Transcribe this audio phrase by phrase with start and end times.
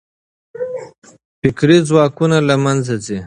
[1.39, 3.19] فکري ځواکونه له منځه ځي.